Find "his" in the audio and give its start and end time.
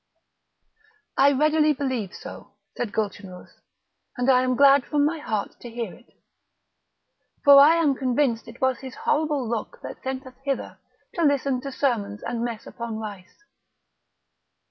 8.79-8.95